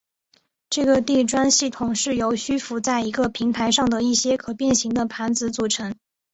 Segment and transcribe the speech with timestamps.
[0.71, 5.93] 这个地砖系统是由虚浮在一个平台上的一些可变型的盘子组成。